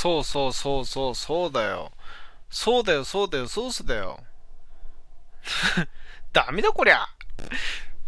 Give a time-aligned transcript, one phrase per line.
[0.00, 1.92] そうそうそうそう、そうだよ。
[2.48, 4.18] そうだよ、そうだよ、ソースだよ。
[6.32, 7.06] ダメだこりゃ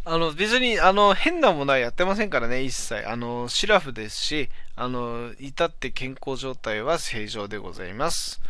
[0.07, 3.07] あの、別に、あの、変なものはやってませんからね、一切。
[3.07, 8.41] あの、シラフですし、あの、至って健康状態は正常でございます。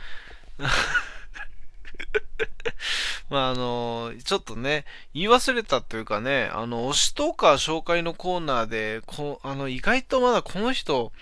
[3.31, 4.85] まあ、あの、ちょっとね、
[5.15, 11.13] 言い忘れたというかね、あの、推しトーカー紹介のコーナーで、こあの、意外とまだこの人、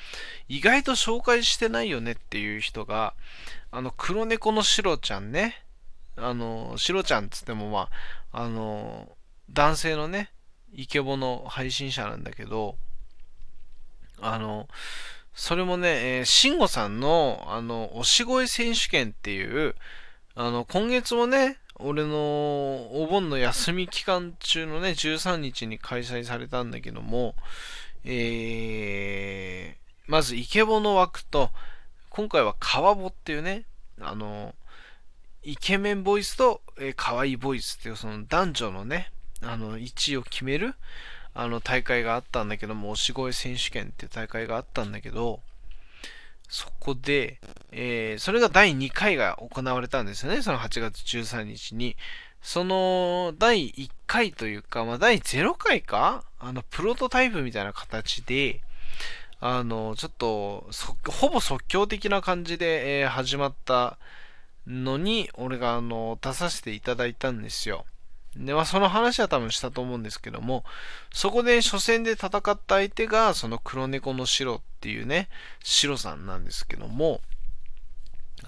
[0.49, 3.15] 意外と紹介してないよねっていう人が、
[3.71, 5.63] あの、黒猫のシロちゃんね、
[6.17, 7.89] あの、シロちゃんっつってもま
[8.33, 9.17] あ、あの、
[9.51, 10.31] 男性のね、
[10.73, 12.77] イケボの配信者なんだけど、
[14.21, 14.69] あの、
[15.35, 19.75] それもね、えー、慎吾さんの、あの、推し声選手権っていう、
[20.35, 22.17] あの、今月もね、俺の
[22.93, 27.35] お盆の休み期間中のね、13日に開催されたんだけども、
[28.05, 31.51] えー、まずイケボの枠と、
[32.11, 33.65] 今回は川ボっていうね、
[34.01, 34.55] あの、
[35.43, 39.11] イケメンボイスと、えー、可愛いボイスっていうその男女のね、
[39.43, 40.75] あの、1位を決める、
[41.35, 45.41] あの、大会があったんだけども、推し声選手権っていう大会があったんだけど、
[46.51, 47.39] そこで、
[47.71, 51.97] えー、それが第2回が行われたんですよね、その8月13日に。
[52.43, 56.25] その、第1回というか、まあ、第0回か？
[56.41, 58.63] あの、プロトタイプみたいな形で、
[59.41, 60.69] あの、ちょっと、
[61.09, 63.99] ほぼ即興的な感じで、えー、始まった
[64.67, 67.85] のに、俺が、あの、出させていただいたんですよ。
[68.37, 70.65] で、まあ、その話は多分したと思うんですけども、
[71.13, 75.29] そこで初戦で戦った相手が、その黒猫の白っていうね、
[75.63, 77.21] 白さんなんですけども、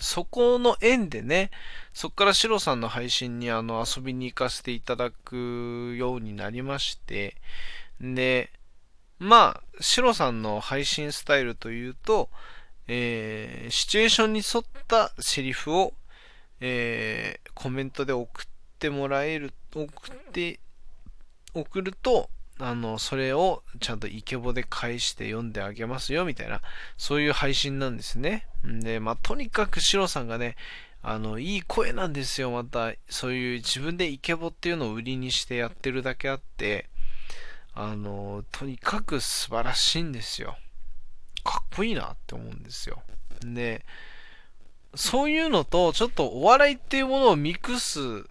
[0.00, 1.50] そこの縁でね、
[1.92, 7.36] そこから白さんの配信にあの遊びに行かせていただくようになりまして、
[8.00, 8.50] で、
[9.18, 12.30] まあ、白さんの配信スタイルというと、
[12.88, 15.94] えー、シチュエーションに沿ったセリフを、
[16.60, 18.46] えー、コメントで送っ
[18.78, 20.60] てもらえる送って
[21.54, 22.28] 送ると
[22.58, 26.60] あのそれをちゃんとイケボで返して読んであげますよみたいな
[26.96, 28.46] そういう配信なんですね。
[28.66, 30.56] んでまあとにかくシロさんがね
[31.02, 32.50] あのいい声なんですよ。
[32.50, 36.88] またそういう自分でイケボっていうのを売りにしてやってるだけあって
[37.74, 40.56] あのとにかく素晴らしいんですよ。
[41.42, 43.02] かっこいいなって思うんですよ。
[43.40, 43.84] で
[44.94, 48.24] そういうのとちょっとお笑いっていうものをミックス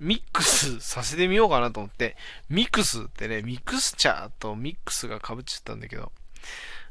[0.00, 2.16] ミックスさせてみようかなと思って、
[2.48, 6.12] ミックスってね、ミクスチャーとミックスが被っちゃったんだけど、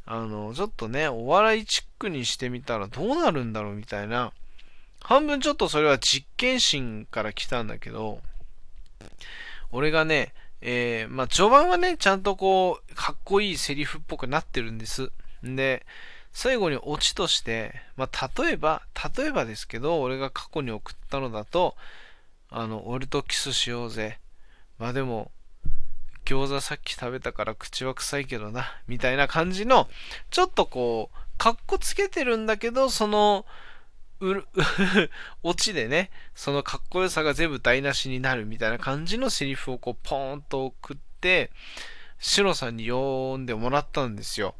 [0.05, 4.31] あの、ちょっとね、お笑いチックにしてみたらどうなるんだろうみたいな、
[5.01, 8.21] 半分ちょっとそれは実験心から来たんだけど、
[9.71, 15.11] 俺がね、えー、まあ、序盤はね、ちゃんとこう、かっこいいセリフっぽくなってるんです。
[15.45, 15.85] んで、
[16.33, 18.81] 最後にオチとして、まあ、例えば、
[19.17, 21.75] 例えばですけど、俺が過去に送ったのだと、
[22.49, 24.19] あの、俺とキスしようぜ。
[24.77, 25.31] まあでも、
[26.25, 29.87] 餃子さっき食べたから口は臭いけどな、みたいな感じの、
[30.29, 33.45] ちょっとこう、かっこつけてるんだけど、その、
[34.19, 34.47] うる、
[35.43, 41.51] オチでね、そのかっこよさが全部台無しになるみたいな感じのセリフをこう、ポーンと送って、
[42.19, 44.55] シロさんに読んでもらったんですよ。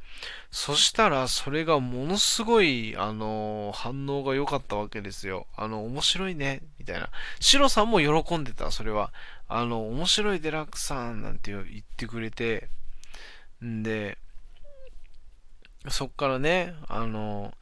[0.51, 5.47] そしたら、それがものすごい、あの、反応が良かったわけですよ。
[5.55, 7.09] あの、面白いね、みたいな。
[7.39, 9.11] シロさんも喜んでた、それは。
[9.47, 11.63] あの、面白いデラックさんなんて言っ
[11.95, 12.69] てくれて、
[13.63, 14.17] んで、
[15.89, 17.53] そっからね、あの、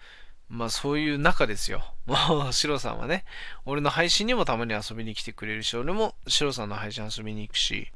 [0.49, 1.83] まあそういう中ですよ。
[2.05, 3.25] もう、シロさんはね、
[3.65, 7.87] 俺の配信にもたまに遊びに来てくれるし、俺もシロさんの配信遊びに行くし、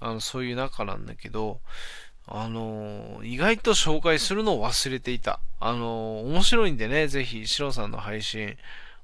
[0.00, 1.60] あの、そういう仲なんだけど、
[2.26, 5.40] あの、意外と紹介するのを忘れていた。
[5.60, 8.56] あの、面白いんでね、ぜひ、シロさんの配信、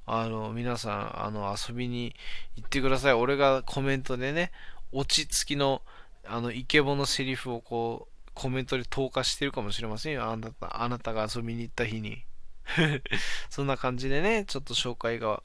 [0.07, 2.15] あの、皆さん、あの、遊びに
[2.57, 3.13] 行ってください。
[3.13, 4.53] 俺がコメントでね、
[4.93, 5.83] 落ち着きの、
[6.25, 10.31] あの、イケボのセリフをこう、コメントで投下してるかもしれませんよ。
[10.31, 12.25] あなた、あなたが遊びに行った日に。
[13.51, 15.43] そんな感じでね、ちょっと紹介が、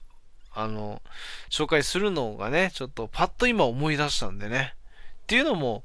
[0.53, 1.01] あの、
[1.49, 4.75] 紹介するのがね、ちょっとパッと今思い出したんでね。
[5.23, 5.83] っていうのも、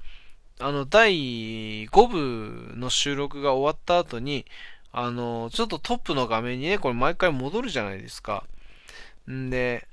[0.58, 4.44] あの、第5部の収録が終わった後に、
[4.90, 8.44] あの、ちょっとトップの画面にね、これ毎回戻るじゃないですか。
[9.30, 9.86] んで、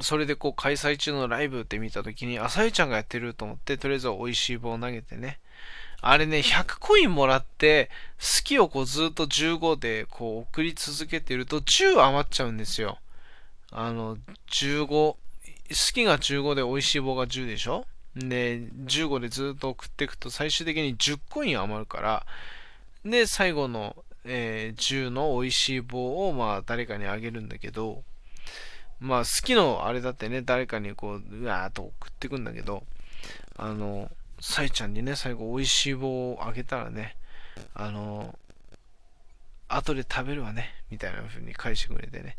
[0.00, 5.38] それでこう開催中のライブって見た時に、あさゆちゃんがやってると思って、とりあえず美味しい棒を投げてね。
[6.00, 12.98] あれね、100コインもらって、好きをこうずっと15でこう送り続けてると10余っちゃうんですよ。
[13.70, 14.18] あの、
[14.50, 15.16] 15、
[15.68, 17.86] 好きが15で美味しい棒が10でしょ？
[18.14, 22.26] で、15でずっと送っていくと最終的に10コイン余るから、
[23.04, 23.96] で、最後の
[24.28, 28.02] えー、銃の美味しい棒を、まあ、誰かにあげるんだけど、
[28.98, 32.82] まあ、好きのあれだってね、誰かにこう、うわーっと送ってくんだけど、
[33.56, 34.10] あの、
[34.40, 37.16] サイちゃんにね、最後美味しい棒をあげたらね、
[37.74, 38.36] あの、
[39.68, 42.36] 後で食べるわね、みたいな風に返してくれてね、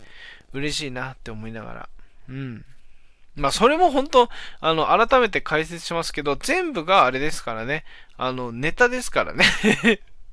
[0.51, 1.89] 嬉しいなって思いながら、
[2.29, 2.65] うん。
[3.37, 4.29] まあ、それも本当、
[4.59, 7.85] あの、改めて解説しますけど、全部があれですからね、
[8.17, 9.45] あの、ネタですからね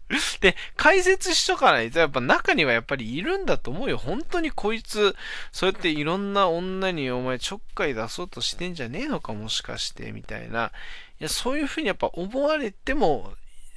[0.41, 3.99] で、解説しとかないと、やっぱ中にはやっぱりいるんだと思うよ。
[3.99, 5.17] 本当にこいつ、
[5.53, 10.73] そうやっていろんな女にお前ちょっかい出そうとしてんじゃねえのかもしかして、みたいな。
[11.21, 13.35] いや、そういうふうにやっぱ思われても、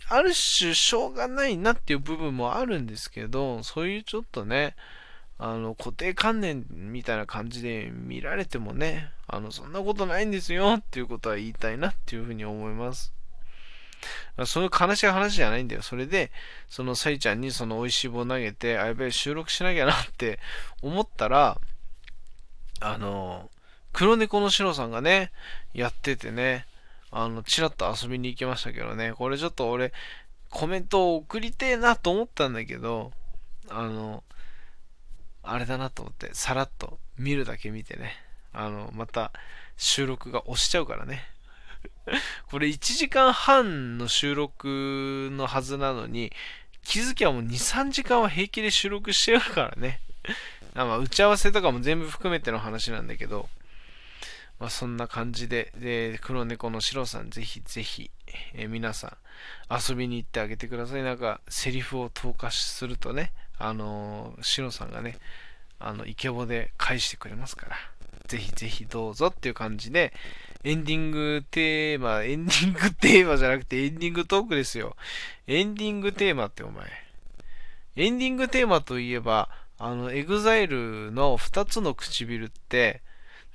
[0.10, 4.76] ある種しょうがないなっていう部分もあるんですけど、そういうちょっとね、
[5.40, 13.14] あの、固定観念みたいな感じで見られてもね、あの、そんなことないんですよっていうことは言いたいなっていうふうに思います。
[14.46, 15.82] そういう悲しい話じゃないんだよ。
[15.82, 16.32] それで、
[16.70, 20.40] そのサイちゃんにその美味しい棒投げて、あ、やべえ、収録しなきゃなって
[20.82, 21.60] 思ったら、
[22.80, 23.50] あの、
[23.94, 25.32] 黒猫のシロさんがね、
[25.74, 26.68] やっててね、
[27.10, 29.92] あの、ちらっと遊びに行きましたけどね、これちょっと俺、
[30.50, 33.12] コメントを送りてえなと思ったんだけど、
[33.70, 34.24] あの、
[35.52, 38.14] あれだなと思って、さらっと見るだけ見てね、
[38.54, 39.32] あの、また
[39.78, 41.28] 収録が押しちゃうからね。
[42.50, 46.32] これ1時間半の収録のはずなのに、
[46.84, 50.00] 気づきはもう2、3時間は平気で収録してるからね。
[50.74, 53.50] まあ打ち合わせとかも全部含めての話なんだけど、
[54.60, 58.10] まあそんな感じで、で、黒猫のシロさんぜひぜひ、
[58.54, 59.18] え、皆さ
[59.70, 61.04] ん遊びに行ってあげてください。
[61.04, 65.18] なんかセリフを投下するとね、あのー、シロさんがね、
[65.80, 67.76] あの、イケボで返してくれますから、
[68.28, 70.14] ぜひぜひどうぞっていう感じで、
[70.64, 74.96] エンディングテーマ、エンディングテーマじゃなくてエンディングトークですよ。
[75.48, 76.86] エンディングテーマってお前。
[77.96, 79.50] エンディングテーマといえば、
[79.80, 83.02] あの、 EXILE の二つの唇って、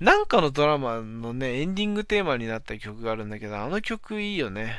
[0.01, 4.79] なんかのドラマのね、エンディングテーマになった曲があるんだけど、あの曲いいよね。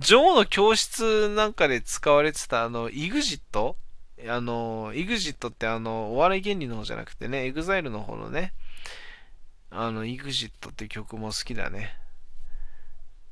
[0.00, 3.76] 女王の教室なんかで使われてたあの、 EXIT？
[4.28, 8.52] あの、 EXIT ってあの、お笑い芸人の方じゃなくてね、 EXILE の方のね、
[9.70, 11.96] あの、EXIT って曲も好きだね。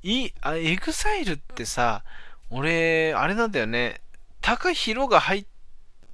[0.03, 2.03] い、あ、EXILE ってさ、
[2.51, 4.01] 俺、あれなんだよね。
[4.41, 5.45] 高広が入っ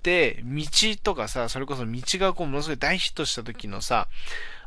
[0.02, 0.62] て、道
[1.02, 4.06] とかさ、それこそ道がこう、ものすごい大ヒットした時のさ、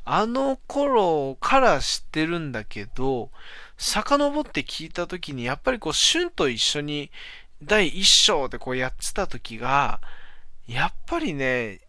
[0.03, 3.29] あの頃から知ってるんだけど、
[3.77, 7.11] 遡って聞いた時に、やっぱりこう、旬と一緒に
[7.63, 10.01] 第一章でこうやってた時が、
[10.67, 11.81] やっぱりね、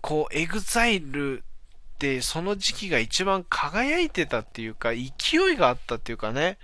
[0.00, 6.58] こう、 EXILE ってその時期が一番輝いてたっていうか、勢いがあったっていうかね、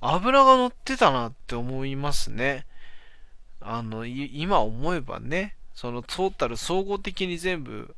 [0.00, 2.66] 油が乗ってたなって思いますね。
[3.60, 7.94] あの、今思えばね、そのトータル総合的に全部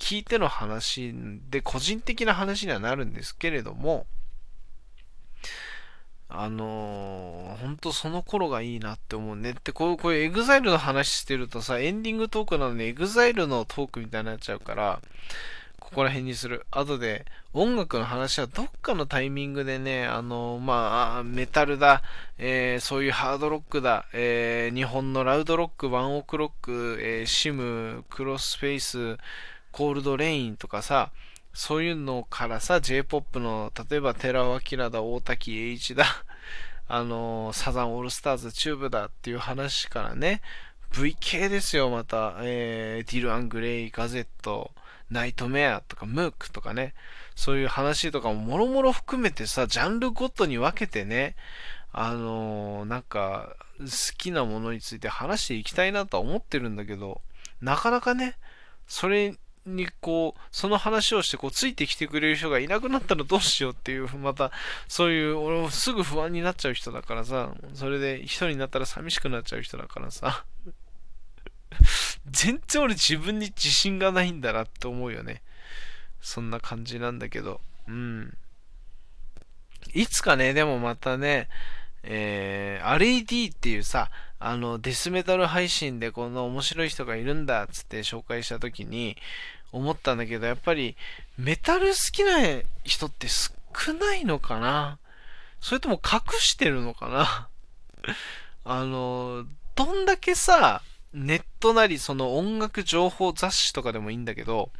[0.00, 1.14] 聞いての話
[1.50, 4.06] で個人的な話にはなるんですけれども、
[6.28, 9.50] あのー、ほんとその頃がいいなって思うね。
[9.50, 15.00] ってこう、こういう EXILE の話してるとさ、エンディングトークなのに EXILE のトークみたいになっちゃうから、
[15.80, 16.64] ここら辺にする。
[16.70, 22.02] 後で、音楽の話はどっかのタイミングでね、あの、まあ、メタルだ、
[22.38, 29.18] えー、そういうハードロックだ、えー、日本のラウドロック、 ONE OK ROCK、えー、 SiM、 Crossfaith、
[29.72, 31.10] coldrain とかさ、
[31.52, 36.06] そういうのからさ、J-POP の、例えば寺尾聰だ、大滝詠一だ、
[36.88, 40.42] あの、サザンオールスターズ、チューブだっていう話からね、
[40.92, 44.72] VK ですよ、また、えー、ディル・アン・グレイ、ガゼット、
[45.10, 46.94] ナイトメアとかムークとかね、
[47.34, 51.34] そういう話とかももろもろ含めてさ、ジャンルごとに分けてね、
[51.92, 57.22] あのー、なんか、好きなものについて話していきたいなとは思ってるんだけど、
[57.60, 58.36] なかなかね、
[58.86, 59.36] それ
[59.66, 64.50] にこう、その話をしてこう、ついてきてくれる人がいなくなったらどうしようっていう、また、
[64.88, 70.44] そういう、俺もすぐ不安になっちゃう人だからさ、それで一人になったら寂しくなっちゃう人だからさ、
[72.30, 75.42] 全然俺自分に自信がないんだなって思うよね。
[76.20, 77.60] そんな感じなんだけど。
[77.88, 78.36] うん。
[79.94, 81.48] いつかね、でもまたね、
[82.02, 84.10] えー、RED っていうさ、
[84.40, 89.16] あの、デスメタル配信でこの面白い人がいるんだっつって紹介した時に
[89.70, 90.96] 思ったんだけど、やっぱり
[91.36, 94.98] メタル好きな人って少ないのかな？
[95.60, 97.48] それとも隠してるのかな？
[98.64, 99.44] あの、
[99.74, 100.80] どんだけさ、
[101.12, 104.70] ネットなりその音楽情報雑誌とかでもいいんだけど、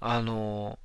[0.00, 0.78] あの、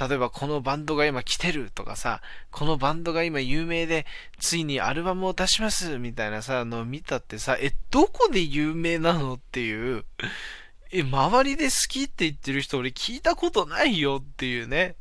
[0.00, 4.06] 例えばこのバンドが今来てるとかさ、このバンドが今有名で、
[4.38, 10.06] ついにアルバムを出しますみたいなさ、のを見たってさ、え、どこで有名なのっていう、
[10.90, 14.96] え、周りで好きって言ってる人俺聞いたことないよっていうね。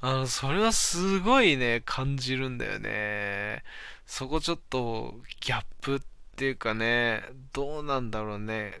[0.00, 3.62] あの、それはすごいね、感じるんだよね。
[4.04, 6.00] そこちょっとギャップっ
[6.36, 7.22] ていうかね、
[7.52, 8.80] どうなんだろうね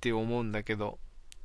[0.00, 0.98] て思うんだけど。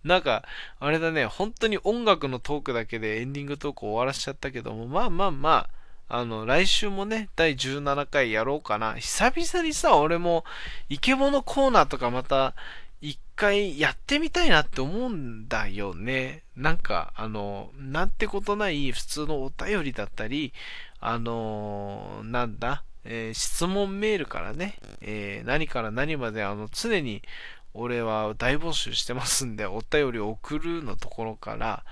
[0.06, 0.44] なんか、
[0.80, 5.68] あれだね、本当に音楽のトークだけでエンディングトーク終わらしちゃったけども、まあまあま
[6.08, 8.94] あ、あの、来週もね、第17回やろうかな。
[8.94, 10.46] 久々にさ、俺も、
[10.90, 12.54] イケボのコーナーとかまた、
[13.02, 16.44] 一回やってみたいなって思うんだよね。
[16.56, 20.54] なんか、あの、なんてことない普通のお便りだったり、
[21.00, 27.22] あの、なんだ、えー、質問メールからね、えー、何から何まであの常に
[27.76, 31.84] 俺は大募集してますんで、お便りを送るのところから、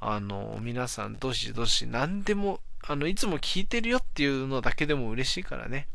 [0.00, 5.88] あの、皆さんどしどし何でも、あの、いつも聞いてるよっていうのだけでも嬉しいからね、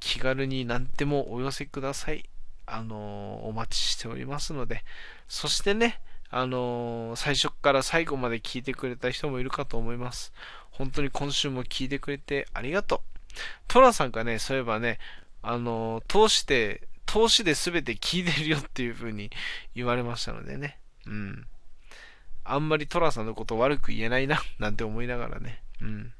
[0.00, 2.28] 気軽に何でもお寄せください。
[2.66, 4.84] あの、お待ちしておりますので、
[5.28, 6.00] そしてね、
[6.36, 10.32] あの最初から最後まで聞いてくれた人もいるかと思います。
[10.72, 13.00] 本当に今週も聞いてくれてありがとう。
[13.68, 14.98] トラさんがね、そういえばね、
[15.42, 19.30] あの通して、投資で全て聞いてるよっていう風に
[19.76, 20.80] 言われましたのでね。
[21.06, 21.46] うん。
[22.42, 25.62] あんまりトラさんのこと悪く言えないな、 なんて思いながらね。
[25.80, 26.12] うん。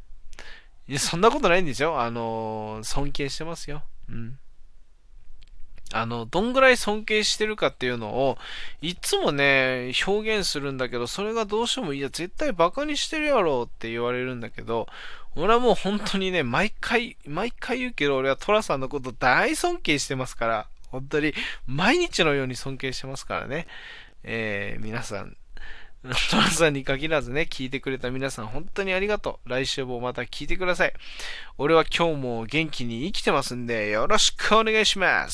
[0.86, 2.00] いや、そんなことないんですよ。
[2.00, 3.82] あのー、尊敬してますよ。
[4.08, 4.38] うん。
[5.92, 8.38] あの、どんぐらい尊敬してるかっていうのを、
[8.80, 14.86] いつもね、表現するんだけど、それがどうしても、いや、絶対バカにしてるやろって言われるんだけど、
[15.34, 21.34] 俺はもう本当にね、毎回、毎回言うけど、俺はトラさんのこと大尊敬してますから、本当に
[21.66, 23.66] 毎日のように尊敬してますからね。
[24.22, 25.36] えー、皆さん、
[26.04, 29.48] ト ラさんに限らずね、聞いてくれた皆さん、本当にありがとう。
[29.48, 30.92] 来週もまた聞いてください。
[31.58, 35.32] 俺は今日も元気に生きてますんで、よろしくお願いします。